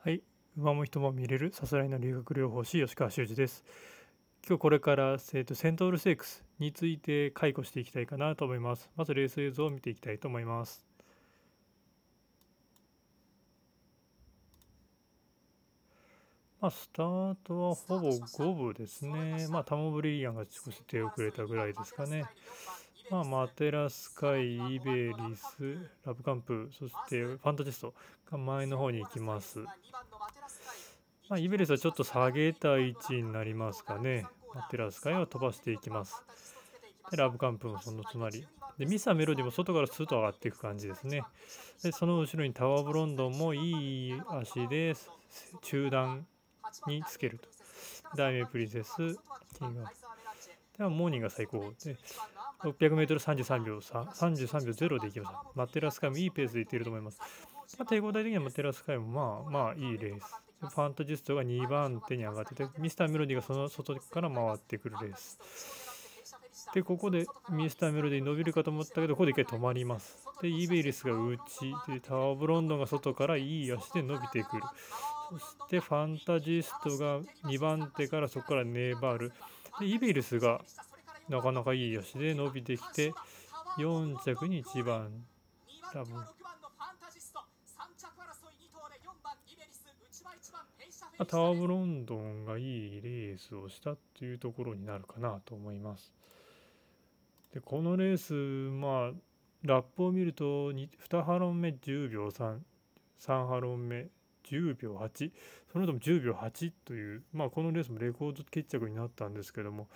[0.00, 0.22] はい、
[0.56, 3.64] 馬も人も見れるさすらいの理学療法士吉川修司です。
[4.46, 8.88] 今日これから、えー、とセントウルステークスについて回顧していきたいかなと思います。
[8.94, 10.86] まずレース映像を見ていきたいと思います。
[16.60, 19.48] まあ、スタートはほぼ五分ですね。
[19.50, 22.24] まあ、タマモブリリアンが少し出遅れたぐらいですかね。
[23.10, 27.94] まあ、マテラスカイ、イベリス、ラブカンプ、そしてファンタジスト
[28.30, 29.60] が前の方に行きます。
[31.28, 34.26] まあ、イベリスはちょっと下げた位置になりますかね。
[34.54, 36.22] マテラスカイは飛ばしていきます。
[37.10, 38.46] でラブカンプもその隣。
[38.78, 41.22] でミサメロディも外からスーッと上がっていく感じですね。
[41.82, 44.94] でその後ろにタワーブロンドンもいい足で
[45.62, 46.26] 中段
[46.86, 47.48] につけると。
[48.16, 48.96] ダイメプリンセス、
[49.58, 50.07] キングアップ
[50.78, 51.96] ではモーニングが最高で
[52.62, 55.44] 600m33 秒33秒0でいきました。
[55.56, 57.20] マテラスカイもいいペースでいっていると思います。
[57.78, 60.24] まあ、抵抗体的にはマテラスカイもまあまあいいレース。
[60.60, 65.38] ファンタジストが2番手に上がってて、ミスターメロディがその外から回ってくるレース。
[66.74, 70.26] で、ここでミスターメロディ伸びるかと思ったけど、ここで一回止まります。
[70.42, 71.38] で、イーベリスが内
[71.88, 74.62] で、タワーブロンドンが外からいい足で伸びてくる。
[75.30, 79.32] そしてファンタジストが2番手からそこから粘る。
[79.80, 80.60] で、イベリスが
[81.28, 83.12] なかなかいい足で伸びてきて、
[83.78, 85.24] 4着に1番、
[85.92, 86.24] 多分。
[91.26, 96.12] タワーオブロンドンがいいレースをしたっていうところになるかなと思います。
[97.52, 99.12] で、このレース、まあ、
[99.62, 102.58] ラップを見ると 2, 2ハロン目10秒3、
[103.18, 104.06] 3ハロン目
[104.50, 105.30] 10秒8、
[105.72, 109.88] その後も10秒8という、まあ、このレースもレコード決着になったんですけども、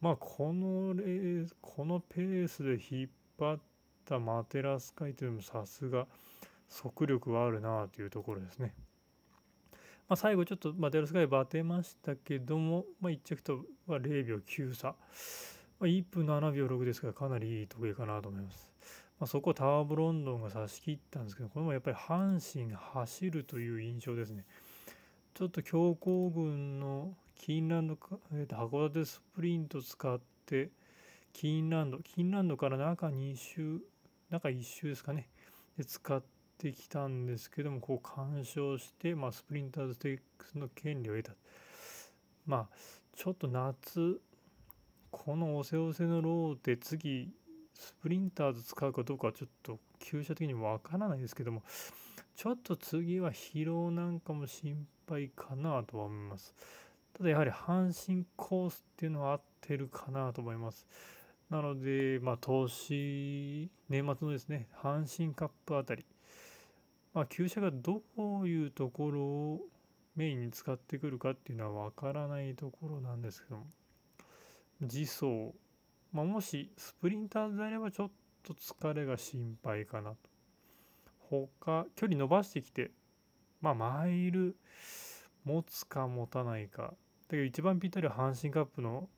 [0.00, 3.58] まあ、このレース、このペースで引っ張っ
[4.04, 6.06] たマテラスカイというのもさすが
[6.68, 8.74] 速力はあるなというところですね。
[10.08, 14.94] まあ、最後ちょっとマテラスカイバテましたけども、まあ、1着とは0秒9差。
[15.80, 18.68] 1分7秒6ですからかなりいい時計かなと思います。
[19.20, 24.44] まあ、そこをタワーブロンドンが差し切ったんですけど、これもやっぱり阪神走るという印象ですね。
[25.34, 27.96] ちょっと強行軍のキーンランド、
[28.32, 30.70] えー、と函館スプリント使って
[31.32, 33.80] キーンランドキーンランドから中2周
[34.30, 35.28] 中1周ですかね
[35.76, 36.20] で使っ
[36.58, 41.32] てきたんですけどもこう干渉して、まあ、スプリンターズテークスの権利を得た
[42.44, 42.76] まあ
[43.16, 44.20] ちょっと夏
[45.12, 47.30] このおせおせのローで次
[48.00, 51.62] プリンターズ使うかどうかはちょっと厩舎的にわからないですけども
[52.36, 56.54] ちょっと次は疲労なんかも心配かなとは思います。
[57.16, 60.86] ただやはり阪神コースっていうのは合ってるかなと思います。
[61.50, 66.04] なので、まあ、投資、年末のですね、阪神カップあたり、
[67.12, 69.60] まあ、厩舎がどういうところを
[70.14, 73.66] メインに使ってくるかっていうのはわからないところなんですけども、
[74.80, 75.52] 自走、
[76.12, 78.10] まあ、もしスプリンターであればちょっ
[78.42, 80.16] と疲れが心配かなと。
[81.30, 82.90] 他、距離伸ばしてきて、
[83.60, 84.56] まあ、マイル
[85.44, 86.82] 持つか持たないか。
[86.82, 86.92] だ
[87.30, 89.08] けど一番ぴったりは阪神カップの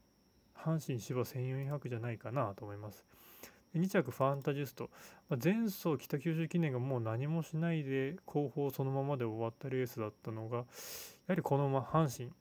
[0.56, 3.04] 阪神芝1400じゃないかなと思います。
[3.74, 4.90] 2着ファンタジスト、
[5.28, 10.64] まあ、前走北九州記念がもう何もしないで後方そのままで終わったレースだったのがや
[11.28, 12.32] はりこのまま阪神、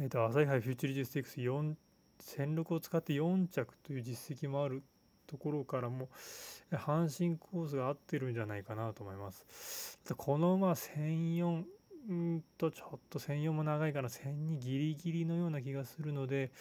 [0.00, 1.74] えー、と朝日杯フューチュリティステークス4
[2.22, 4.82] 16を使って4着という実績もある
[5.26, 6.08] ところからも
[6.72, 9.98] 阪神コースが合ってるんじゃないかなと思います。
[10.16, 11.64] この馬1004
[12.08, 16.52] うんとちょっと1004も長いから1002ギリギリのような気がするので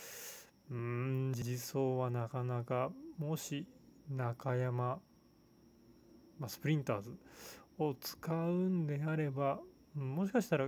[0.72, 3.68] うん自走はなかなかもし
[4.10, 5.00] 中山、
[6.40, 7.16] まあ、スプリンターズ
[7.78, 9.60] を使うんであれば
[9.94, 10.68] もしかしたら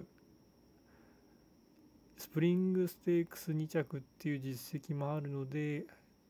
[2.29, 5.85] スプリングステークス2着っていう実績もあるので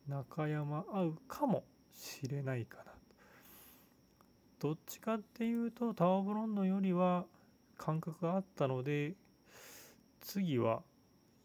[0.08, 2.91] 中山合うかもしれないかな
[4.59, 7.25] どっちかっていうとタワーブロンドよりは
[7.78, 9.16] 感覚があったので
[10.22, 10.82] 次は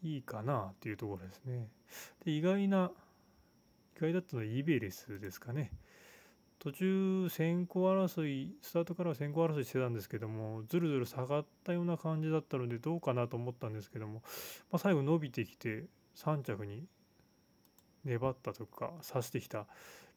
[0.03, 1.67] いいかなというところですね。
[2.23, 2.91] で意外な
[3.97, 5.71] 意外だったのはイベレスですかね。
[6.63, 14.21] 途中先行争いスタートからは先行争いしてたんですけどもずるずる下がったような感じだったのでどうかなと思ったんですけども、
[14.71, 15.83] まあ、最後伸びてきて
[16.15, 16.85] 3着に
[18.05, 19.65] 粘ったとか刺してきた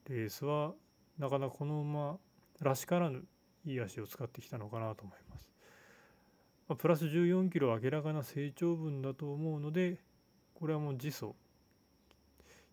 [0.09, 0.73] レースは
[1.19, 2.17] なかなかこの馬
[2.61, 3.25] らしからぬ
[3.65, 5.51] いい足を使ってきたのかなと思います。
[6.69, 9.99] まあ、プラス14キロ明らかな成長分だと思うので
[10.55, 11.35] これはもう自走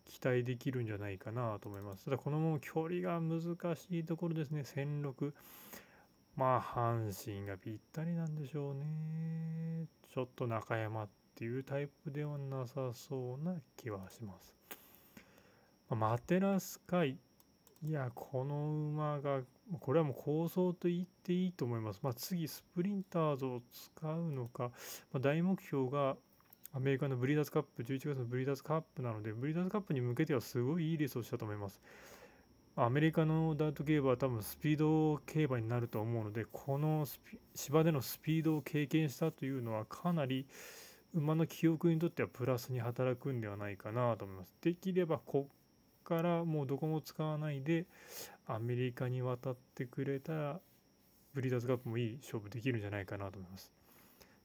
[0.04, 2.04] 期待できるんじゃないかなと思います。
[2.04, 3.40] ただこのまま距離が難
[3.76, 4.62] しいところですね。
[4.62, 5.32] 1006
[6.36, 9.86] まあ阪神がぴったりなんでしょうね。
[10.14, 14.54] ちょっと中山っていうタイプではなさそうな気はします、
[15.90, 17.16] まあ、マテラスイ
[17.84, 19.40] いやこの馬が
[19.80, 24.70] これはもう構想と言っていいと思います、まあ、次スプリンターズを使うのか、
[25.12, 26.16] まあ、大目標が
[26.76, 31.80] アメリカのブリーダーズカップ11月のブリーダーズカップなのでブリーダーズカップに向けてはすごいいいレースをしたと思います
[32.76, 37.06] アメリカのダート競馬は多分スピード競馬になると思うのでこの
[37.54, 40.46] 芝でのスピードを経験したというのはかなり
[41.14, 44.52] 馬の記憶にとってはプラスに働くんではないかなと思います。
[44.60, 47.86] できればこっからもうどこも使わないで
[48.48, 50.60] アメリカに渡ってくれたら
[51.32, 53.83] ブリーダーズカップもいい勝負できるんじゃないかなと思います。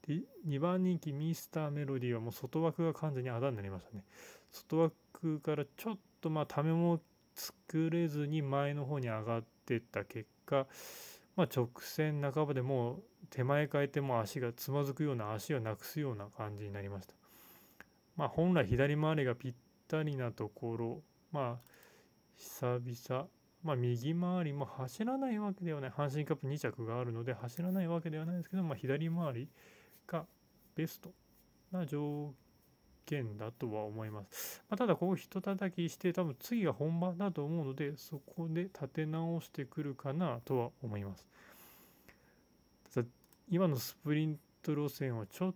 [0.09, 4.03] で2番人気ミスターメロディーはもう外枠が完全にあだになりましたね。
[4.51, 6.99] 外枠からちょっとまあためも
[7.35, 10.65] 作れずに前の方に上がってった結果、
[11.35, 17.13] まあ、直線半ばでもう手前変えても足がつまずくような足をなくすような感じになりました。
[18.17, 19.53] まあ、本来左回りがぴっ
[19.87, 21.01] たりなところ、
[21.31, 21.71] まあ、
[22.35, 23.27] 久々、
[23.63, 29.49] まあ、右回りも走らないわけではない、阪神カップ2着があるので走らないわけではないですけど、まあ、左回り
[30.11, 30.25] が
[30.75, 31.11] ベスト
[31.71, 32.33] な状
[33.05, 34.61] 件だとは思います。
[34.69, 41.27] まあ、ただ、こう、ひと叩きして、多分次が本番だと思うので、そこで立て直してくるかなとは思います。
[42.93, 43.07] ただ、
[43.49, 45.55] 今のスプリント路線はちょっ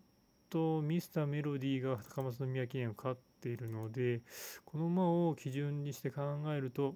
[0.50, 4.21] とミスターメロディーが高松宮記念を勝っているので、
[4.65, 6.95] この馬を基準にして考えると、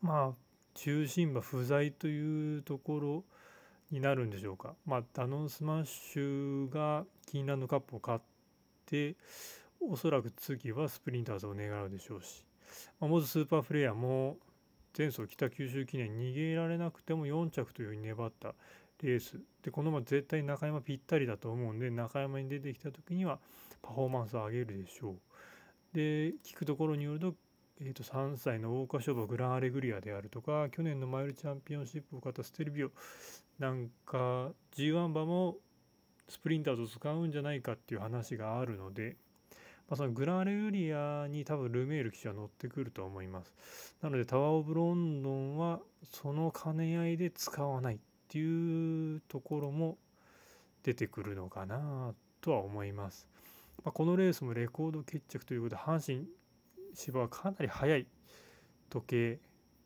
[0.00, 0.34] まあ、
[0.74, 3.24] 中心馬不在というところ
[3.90, 4.74] になるんでしょうか。
[4.84, 8.24] まあ、ダノンスマッシュがキーンランドカップを勝っ
[8.86, 9.16] て、
[9.80, 12.44] おそらく次はスプリンターズを狙うでしょうし、
[13.00, 14.38] まあ、モズスーパーフレアも
[14.96, 18.54] 前走北九州記念逃げられなくても4着というふうに粘った
[19.02, 19.38] レース。
[19.62, 23.38] でこの馬絶対中山ぴったりだと思うんで中山に出てきた時には
[23.82, 25.16] パフォーマンスを上げるでしょう。
[25.92, 27.34] で聞くところによると,、
[27.80, 32.90] えー、と3歳の桜花賞馬グランアレグリアであるとか去年のマイルチャンピオンシップを勝ったステルビオ
[33.58, 35.56] なんか G1 馬も
[36.28, 39.16] スプリンターズを使うんじゃないかっていう話があるので、
[39.88, 43.54] まあ、そのグランアレグリアに多分ルメール騎手は乗ってくると思います。
[44.02, 45.80] なのでタワー・オブ・ロンドンは
[46.10, 49.98] その兼ね合いで使わないっていうところも
[50.82, 53.28] 出てくるのかなとは思います。
[53.84, 56.26] まあ、このレースもレコード決着ということで阪神
[56.96, 58.06] 芝はかなり速い
[58.88, 59.40] 時計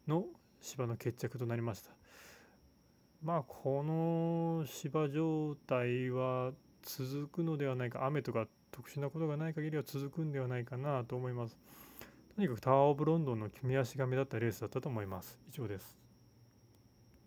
[0.06, 0.24] の
[0.60, 1.90] 芝の決着となりました。
[3.22, 6.52] まあこの芝状態は
[6.82, 11.58] 続くのではないか雨とか特殊なことがない限りは続くんではないかなと思います。
[12.36, 15.38] とにかくタワー・オブ・ロンドンの決め足が目立ったレースだったと思います。
[15.48, 15.99] 以上です。